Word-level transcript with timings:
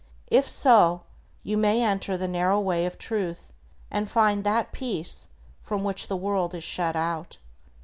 If 0.31 0.49
so, 0.49 1.03
you 1.43 1.57
may 1.57 1.83
enter 1.83 2.17
the 2.17 2.27
narrow 2.27 2.59
way 2.59 2.87
of 2.87 2.97
Truth, 2.97 3.53
and 3.91 4.09
find 4.09 4.43
that 4.43 4.71
peace 4.71 5.27
from 5.61 5.83
which 5.83 6.07
the 6.07 6.17
world 6.17 6.55
is 6.55 6.63
shut 6.63 6.95
out. 6.95 7.37